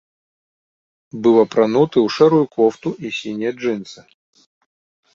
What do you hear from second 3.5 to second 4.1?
джынсы.